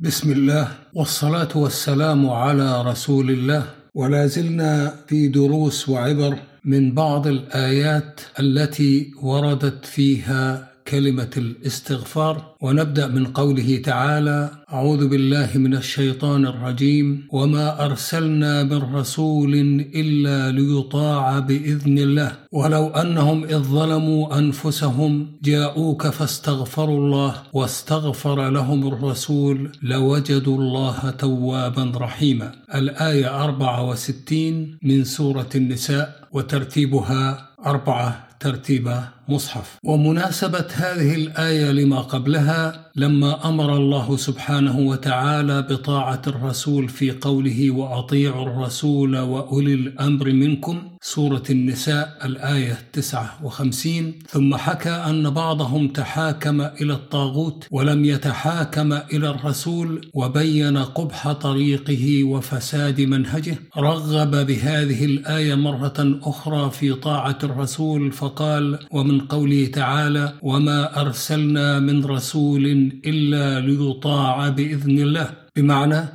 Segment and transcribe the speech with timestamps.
[0.00, 3.64] بسم الله والصلاة والسلام على رسول الله.
[3.94, 13.24] ولا زلنا في دروس وعبر من بعض الآيات التي وردت فيها كلمة الاستغفار ونبدأ من
[13.26, 19.54] قوله تعالى أعوذ بالله من الشيطان الرجيم وما أرسلنا من رسول
[19.94, 22.32] إلا ليطاع بإذن الله.
[22.52, 32.52] ولو أنهم إذ ظلموا أنفسهم جاءوك فاستغفروا الله واستغفر لهم الرسول لوجدوا الله توابا رحيما.
[32.74, 38.88] الآية 64 من سورة النساء وترتيبها أربعة ترتيب
[39.28, 39.78] مصحف.
[39.84, 48.46] ومناسبة هذه الآية لما قبلها لما أمر الله سبحانه وتعالى بطاعة الرسول في قوله وأطيعوا
[48.46, 57.66] الرسول وأولي الأمر منكم سورة النساء الآية 59 ثم حكى أن بعضهم تحاكم إلى الطاغوت
[57.70, 63.56] ولم يتحاكم إلى الرسول وبين قبح طريقه وفساد منهجه.
[63.76, 72.04] رغب بهذه الآية مرة أخرى في طاعة الرسول فقال ومن قوله تعالى وما أرسلنا من
[72.04, 72.66] رسول
[73.06, 76.08] إلا ليطاع بإذن الله بمعنى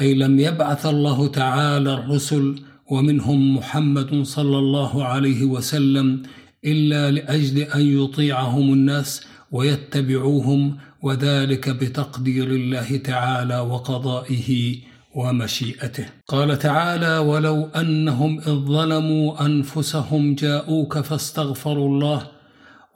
[0.00, 6.22] أي لم يبعث الله تعالى الرسل ومنهم محمد صلى الله عليه وسلم
[6.64, 14.76] إلا لأجل أن يطيعهم الناس ويتبعوهم وذلك بتقدير الله تعالى وقضائه
[15.14, 16.06] ومشيئته.
[16.28, 22.39] قال تعالى ولو أنهم إذ ظلموا أنفسهم جاءوك فاستغفروا الله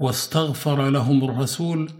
[0.00, 1.90] واستغفر لهم الرسول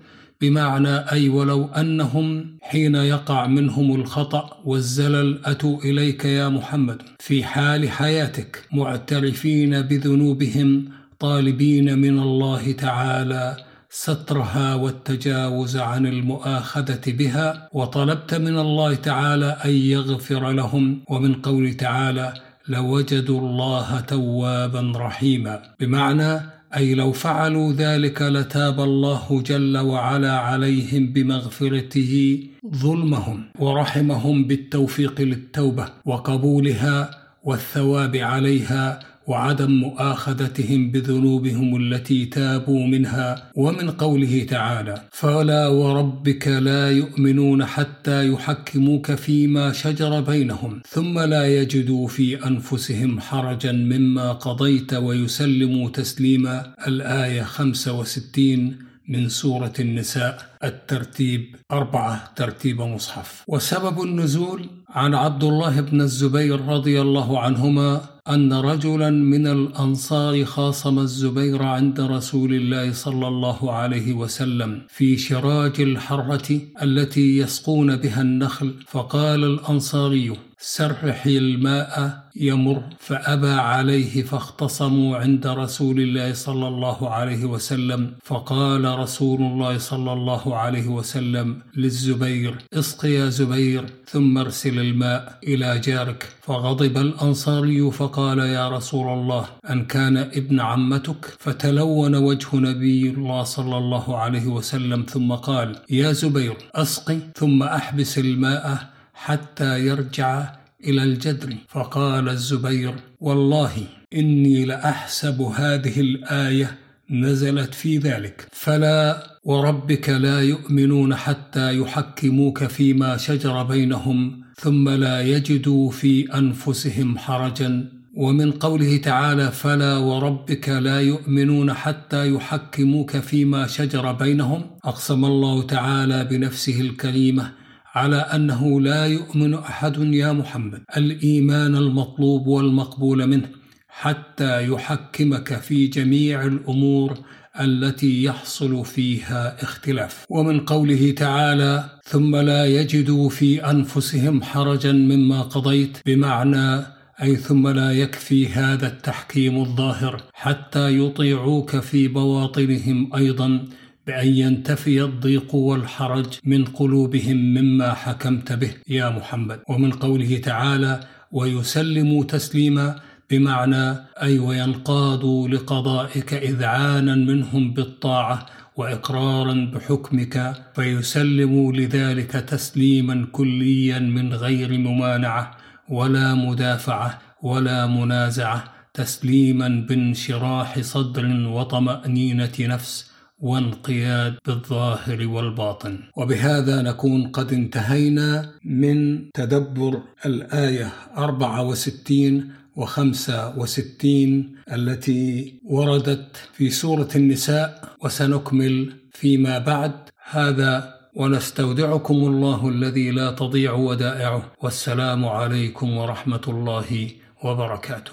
[0.40, 7.90] بمعنى أي ولو أنهم حين يقع منهم الخطأ والزلل أتوا إليك يا محمد في حال
[7.90, 13.56] حياتك معترفين بذنوبهم طالبين من الله تعالى
[13.90, 22.34] سترها والتجاوز عن المؤاخذة بها وطلبت من الله تعالى أن يغفر لهم ومن قول تعالى
[22.68, 32.42] لوجدوا الله توابا رحيما بمعنى أي لو فعلوا ذلك لتاب الله جل وعلا عليهم بمغفرته
[32.74, 37.10] ظلمهم ورحمهم بالتوفيق للتوبة وقبولها
[37.44, 47.64] والثواب عليها وعدم مؤاخذتهم بذنوبهم التي تابوا منها ومن قوله تعالى فلا وربك لا يؤمنون
[47.64, 56.74] حتى يحكموك فيما شجر بينهم ثم لا يجدوا في أنفسهم حرجا مما قضيت ويسلموا تسليما
[56.86, 58.76] الآية 65
[59.08, 63.44] من سورة النساء الترتيب أربعة ترتيب مصحف.
[63.48, 70.98] وسبب النزول عن عبد الله بن الزبير رضي الله عنهما أن رجلا من الأنصار خاصم
[70.98, 78.74] الزبير عند رسول الله صلى الله عليه وسلم في شراج الحرة التي يسقون بها النخل
[78.86, 80.36] فقال الأنصاري
[80.66, 88.12] سرح الماء يمر فأبى عليه فاختصموا عند رسول الله صلى الله عليه وسلم.
[88.24, 95.78] فقال رسول الله صلى الله عليه وسلم للزبير اسق يا زبير ثم ارسل الماء إلى
[95.78, 96.28] جارك.
[96.42, 103.78] فغضب الأنصاري فقال يا رسول الله أن كان ابن عمتك فتلون وجه نبي الله صلى
[103.78, 110.52] الله عليه وسلم ثم قال يا زبير أسقي ثم أحبس الماء حتى يرجع
[110.84, 111.56] إلى الجدر.
[111.68, 113.72] فقال الزبير والله
[114.14, 116.78] إني لأحسب هذه الآية
[117.10, 118.46] نزلت في ذلك.
[118.52, 127.88] فلا وربك لا يؤمنون حتى يحكموك فيما شجر بينهم ثم لا يجدوا في أنفسهم حرجا.
[128.16, 136.24] ومن قوله تعالى فلا وربك لا يؤمنون حتى يحكموك فيما شجر بينهم أقسم الله تعالى
[136.24, 137.52] بنفسه الكريمة
[137.94, 140.82] على أنه لا يؤمن أحد يا محمد.
[140.96, 143.48] الإيمان المطلوب والمقبول منه
[143.88, 147.18] حتى يحكمك في جميع الأمور
[147.60, 150.24] التي يحصل فيها اختلاف.
[150.30, 157.92] ومن قوله تعالى ثم لا يجدوا في أنفسهم حرجا مما قضيت بمعنى أي ثم لا
[157.92, 163.64] يكفي هذا التحكيم الظاهر حتى يطيعوك في بواطنهم أيضا
[164.06, 168.70] بأن ينتفي الضيق والحرج من قلوبهم مما حكمت به.
[168.88, 169.60] يا محمد.
[169.68, 171.00] ومن قوله تعالى
[171.32, 178.46] ويسلموا تسليما بمعنى أي وينقادوا لقضائك إذعانا منهم بالطاعة
[178.76, 185.56] وإقرارا بحكمك فيسلموا لذلك تسليما كليا من غير ممانعة
[185.88, 188.64] ولا مدافعة ولا منازعة
[188.94, 195.98] تسليما بانشراح صدر وطمأنينة نفس وانقياد بالظاهر والباطن.
[196.16, 207.84] وبهذا نكون قد انتهينا من تدبر الآية 64 وخمسة وستين التي وردت في سورة النساء
[208.04, 209.92] وسنكمل فيما بعد.
[210.30, 214.52] هذا ونستودعكم الله الذي لا تضيع ودائعه.
[214.62, 217.10] والسلام عليكم ورحمة الله
[217.44, 218.12] وبركاته.